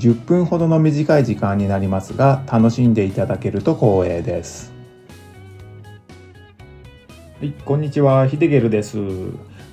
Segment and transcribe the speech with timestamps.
[0.00, 4.72] 10分ほどの短い時間になりますが楽しんでいただけると光栄です。
[7.38, 8.26] はいこんにちは。
[8.26, 8.96] ヒデゲルです。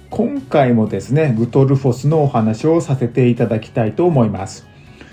[0.10, 4.68] 今回もですねグトルフォスのお話をさせていただきたいと思います。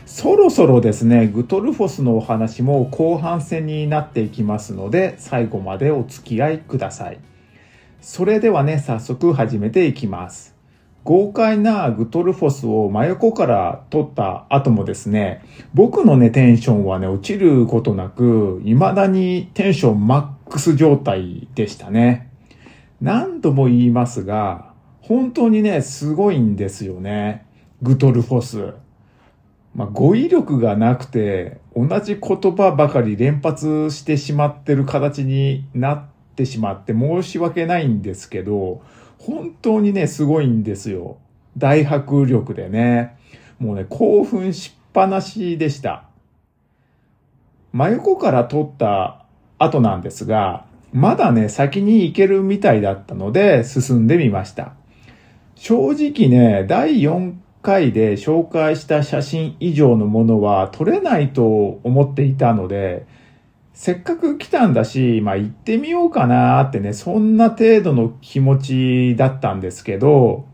[0.04, 7.20] そろそろですねグトルフォスのお話も後半戦になっていきますので最後までお付き合いください。
[8.00, 10.53] それではね早速始めていきます。
[11.04, 15.44] 豪快なグトルフォスを真横から撮った後もですね、
[15.74, 22.30] 僕のね、テンションはね、落ちることなく、未だにテンションマックス状態でしたね。
[23.02, 27.44] 何度も言いますが、本当にね、すごいんですよね。
[27.82, 28.72] グトルフォス。
[29.74, 38.82] まあ、語彙力がなくて、同じ言葉ばかり連発してしまってる形になってしまって申し訳ないんですけど、
[39.18, 41.16] 本当にね、すごいんですよ。
[41.56, 43.16] 大迫力でね。
[43.58, 46.04] もうね、興奮しっぱなしでした。
[47.72, 49.24] 真横から撮った
[49.58, 54.74] 後なんですが、まだね、先に行けるみたいだったので進んでみました。
[55.56, 63.06] 正直ね、第4回で紹介した写真以上のものは撮れないと思っていたので、
[63.74, 70.46] せっかく来たんだし、まあ行ってみようかなってね、そんな程度の気持ちだったんですけど、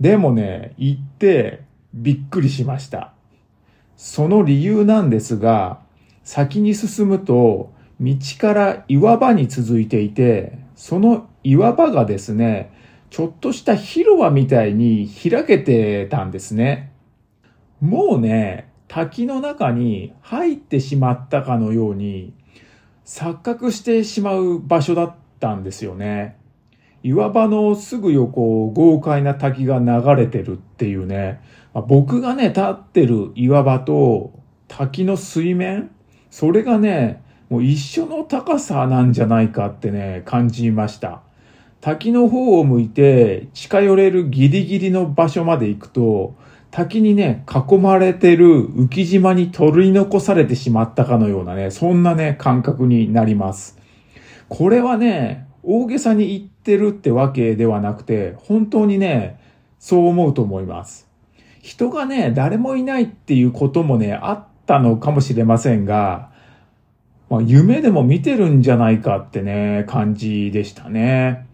[0.00, 1.62] でもね、行って
[1.94, 3.14] びっくりしました。
[3.96, 5.80] その理由なんですが、
[6.24, 12.72] 先に進むと、道から岩場に続いていて、その岩場がですね、
[13.08, 16.92] ちょっとした広場みたいに開けてたんですね。
[17.80, 22.34] もうね、滝の中に入ってしまったかのように、
[23.04, 26.36] 錯覚してしまう場所だったんですよね。
[27.02, 31.40] 岩場のすぐ横を豪快な滝が流れてるっていうね、
[31.74, 34.32] まあ、僕がね、立ってる岩場と
[34.68, 35.90] 滝の水面、
[36.30, 41.22] それがね、もう一緒の高さなんじゃないかってね、感じました。
[41.80, 46.36] 滝の方を向いて近寄れるギリギリの場所まで行くと、
[46.72, 53.78] 滝にね、囲まれてる浮島に取り残されてしまったかのようなね、そんなね、感覚になります。
[54.48, 59.38] これはね、大げさに言ってるってわけではなくて、本当にね、
[59.78, 61.10] そう思うと思います。
[61.60, 66.30] 人がね、誰もいないっていうこともね、あったのかもしれませんが、
[67.28, 71.46] まあ、夢でも見てるんじゃないかってね、感じでしたね。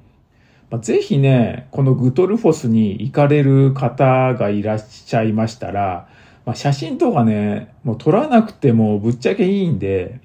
[0.71, 6.09] まあ、ぜひね、このグトルフォスに行かれる方がいらっしゃいましたら、
[6.45, 10.21] まあ、写真とかね、もう撮らなくてもぶっちゃけいいんで、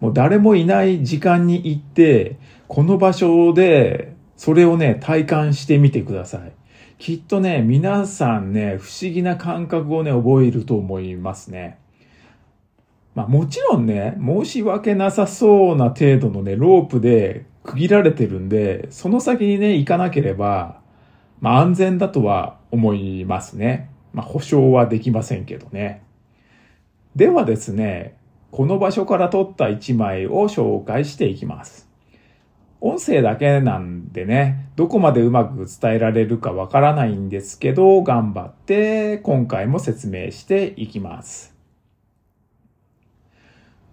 [0.00, 2.38] もう誰もいない時間に行って、
[2.68, 6.52] この場所でそれをね、体感してみてください。
[6.98, 11.78] きっとね、皆さんね、不思議な感覚をね、覚えると思いますね。
[13.16, 20.82] まあもちろんね、申し訳なさそうな程度のね、ロープで区切られてるんで、その先にね、行かなければ、
[21.40, 23.90] まあ安全だとは思いますね。
[24.12, 26.02] まあ保証はできませんけどね。
[27.16, 28.18] ではですね、
[28.50, 31.88] この場所から撮った一枚を紹介していきます。
[32.82, 41.55] 音声だけなんでね、どこまでうまく伝えられるかわからないんですけど、頑張って今回も説明していきます。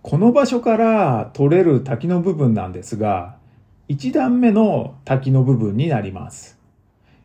[0.03, 3.37] この場所から撮れる滝の部分なんですが、
[3.87, 6.59] 1段目の滝の部分になります。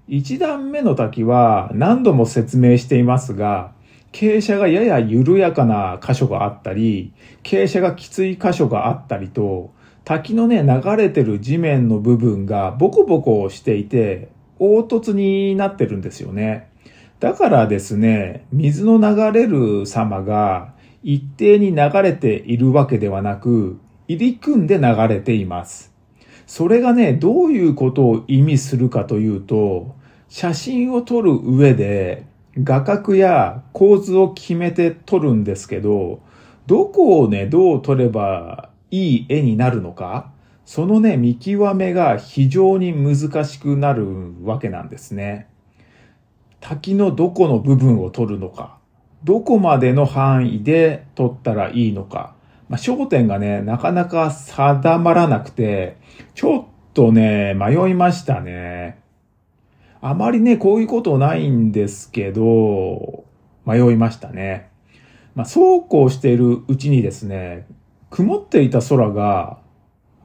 [0.08, 3.72] 1段目の滝は何度も説明していますが、
[4.12, 7.12] 傾斜がやや緩やかな箇所があったり、
[7.42, 9.72] 傾斜がきつい箇所があったりと、
[10.04, 14.28] 滝のね、流れてる地面の部分がボコボコしていて、
[14.60, 16.70] 凹凸になってるんですよね。
[17.18, 20.77] だからですね、水の流れる様が
[21.10, 25.90] 一定に流れているわけではなく、入り組んで流れています。
[26.46, 29.96] それがね、どういうことを意味するかというと、
[30.28, 32.26] 写真を撮る上で
[32.62, 36.20] 画角や構図を決めて撮るんですけど、
[36.66, 40.30] どこをね、どう撮ればいい絵になるのか、
[40.66, 45.48] そのね、見極めが非常に難しくなるわけなんですね。
[46.60, 48.77] 滝のどこの部分を撮るのか、
[49.24, 52.34] どこまでの範囲で撮ったらいいのか、
[52.68, 55.96] まあ、焦点がね、なかなか定まらなくて、
[56.34, 58.98] ちょっとね、迷いましたね。
[60.00, 63.24] あまりね、こういうことないんですけど、
[63.66, 64.70] 迷いましたね。
[65.34, 67.66] まあ、そうこうしているうちにですね、
[68.10, 69.58] 曇っていた空が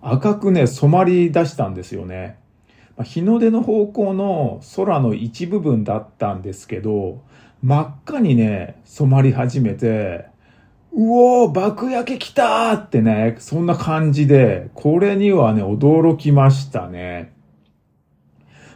[0.01, 2.38] 赤くね、染まり出したんですよね。
[2.98, 7.22] まあ、日の出の方向の空の一部分だったんですけど、
[7.63, 10.25] 真っ赤にね、染まり始めて、
[10.92, 17.31] うおー、爆焼け来たーってね、そんな感じで、これにはね、驚きましたね。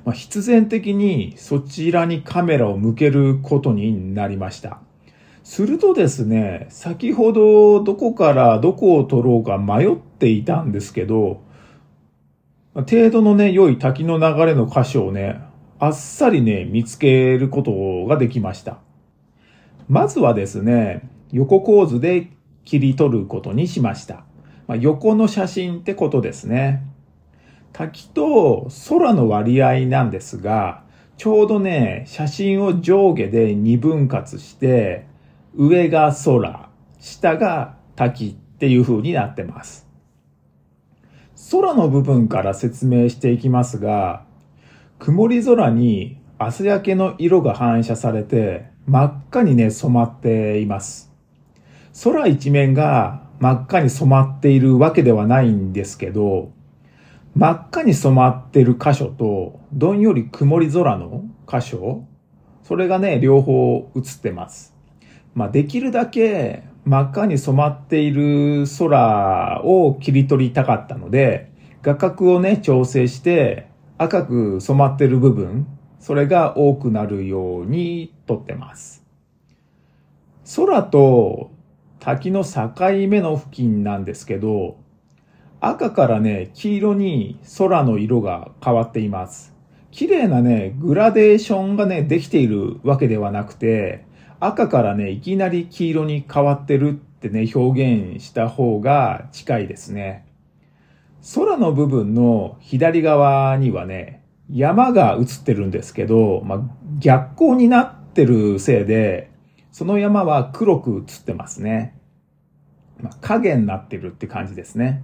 [0.05, 4.79] まあ、必然的にそちらにカメラを向けることになりました。
[5.43, 11.41] するとですね、先ほどどこからどこを撮ろうか迷っていたんですけど、
[12.73, 15.41] 程度のね、良い滝の流れの箇所をね、
[15.79, 18.79] あっさりね、見つけることができました。
[19.87, 22.31] まずはですね、横構図で
[22.65, 24.25] 切り取ることにしました。
[24.67, 26.83] まあ、横の写真ってことですね。
[27.73, 30.83] 滝と空の割合なんですが、
[31.15, 35.05] ちょうどね、写真を上下で二分割して、
[35.55, 36.69] 上が空、
[36.99, 39.87] 下が滝っていう風になってます。
[41.51, 44.26] 空の部分から説明していきますが、
[44.99, 51.11] 曇り空に朝焼けの色が反射されて真っ赤にね、染まっています。
[52.03, 56.51] 空一面が真っ赤に染まっているわけではないんですけど、
[57.35, 62.05] 真っ赤に染まってる箇所と、どんより曇り空の箇所、
[62.63, 64.73] それがね、両方映ってます。
[65.35, 71.51] まあ、できるだけ真っ赤に染まっている空を切り取りたかったので、
[71.83, 73.67] 画角をね、調整して
[73.99, 75.65] 赤く染まってる部分、
[75.99, 79.03] それが多くなるように撮ってます。
[80.55, 81.49] 空と
[81.99, 82.71] 滝の境
[83.09, 84.77] 目の付近なんですけど、
[85.59, 89.55] 赤からね、黄色に空の色が変わっています。
[89.89, 94.05] 綺麗なね、グラデーションがね、できているわけではなくて、
[94.39, 100.26] 赤からね、いきなり黄色に変わってるってね、表現した方が近いですね。
[101.35, 106.61] 空の部分の左側にはね、山が映ってるんですけど、まあ、
[106.99, 109.31] 逆光になってるせいで、
[109.71, 111.95] その山は黒く映ってますね。
[112.99, 115.03] まあ、影になってるって感じですね。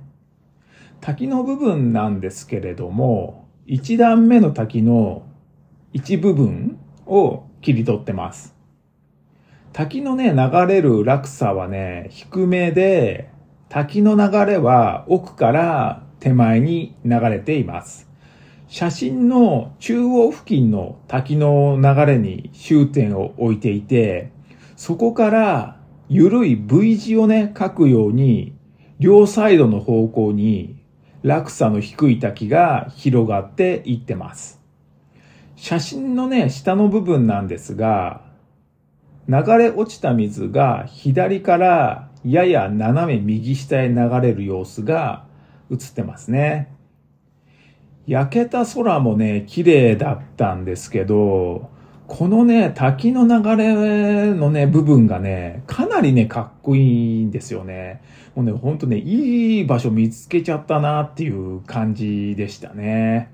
[1.01, 5.27] 滝の部分なんですけれども、一段目の滝の
[5.92, 8.56] 一部分を切り取ってます。
[9.74, 13.32] 滝のね、流れる落差はね、低めで、
[13.74, 18.08] 滝の流れは奥から手前に流れています。
[18.68, 24.31] 写真の中央付近の滝の流れに終点を置いていて、
[24.75, 28.54] そこから緩い V 字をね、書くように、
[29.00, 30.80] 両サイドの方向に
[31.24, 34.62] 落差の低い滝が広がっていってます。
[35.56, 38.22] 写真のね、下の部分なんですが、
[39.28, 45.25] 流れ落ちた水が左からやや斜め右下へ流れる様子が
[45.72, 46.74] 映ってますね。
[48.06, 51.70] 焼けた空もね、綺麗だったんですけど、
[52.08, 58.02] このね、滝の流れのね、部分がね、かなりね、かっこいいんですよね。
[58.36, 63.31] もうね、ほんとね、いい場所見つけちゃったなっていう感じでしたね。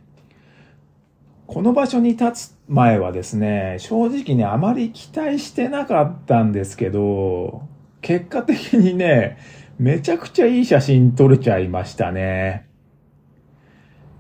[1.48, 7.64] この場所に立つ前はですね、正直ね、あまり期待してなかったんですけど、
[8.02, 9.38] 結果的にね、
[9.78, 12.68] めちゃくちゃいい写真撮れちゃいましたね。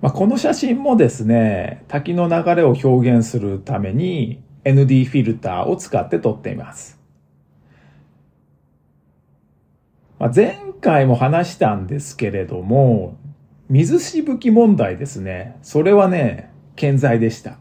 [0.01, 6.99] まあ、この写真もですね、滝の流れを表現するために ND フィルターを使って撮っています。
[10.17, 13.17] まあ、前回も話したんですけれども、
[13.69, 15.57] 水しぶき問題ですね。
[15.61, 17.57] それはね、健在でした。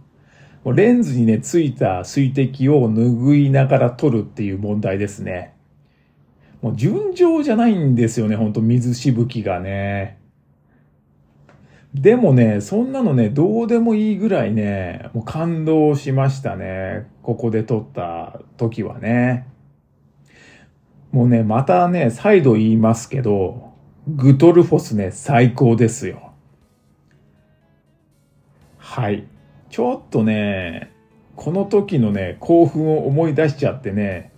[0.65, 5.55] レンズにね、ついた水滴を拭いながら撮るっていう問題ですね。
[6.61, 10.19] もう順調じゃないんですよね、ほんと水しぶきがね。
[11.95, 17.07] でもね、そんなのね、どうでもいいぐらいね、もう感動しましたね。
[17.23, 19.47] ここで撮った時はね。
[21.13, 23.73] もうね、またね、再度言いますけど、
[24.07, 26.33] グトルフォスね、最高ですよ。
[28.77, 29.27] はい。
[29.71, 30.91] ちょっとね、
[31.37, 34.33] この時のね、興奮を思い出しちゃってね、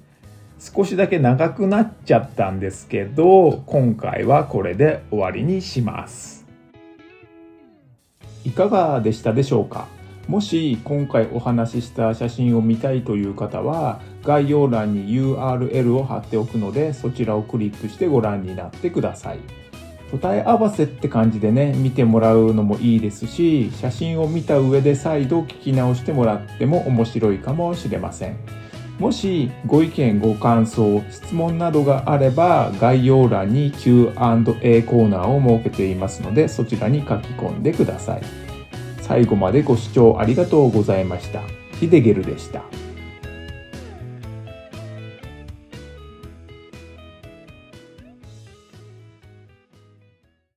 [0.62, 6.44] 少しだけ長くなっちゃったんですけど、今回はこれで終わりにします。
[8.44, 9.88] いかがでしたでしょうか？
[10.28, 19.38] もし今回お話しした写真を見たいという方は概要欄に URL を貼っておくのでそちらをクリックしてご覧になってください。
[20.10, 28.59] 答え合わせって感じでね見てもらうのもいいですし写真を見た上で再度聞き直してもらっても面白いかもしれません。
[29.00, 38.22] もしご意見ご感想質問などがあれば概要欄に Q&A コーナーを設けていますのでそちらに書き込んでください。
[39.00, 41.40] 最後までご視聴ありがとうございました。
[41.80, 42.62] ヒデゲルでした。